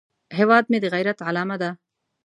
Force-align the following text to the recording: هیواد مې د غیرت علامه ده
هیواد 0.37 0.63
مې 0.71 0.77
د 0.81 0.85
غیرت 0.93 1.17
علامه 1.27 1.55
ده 1.61 1.69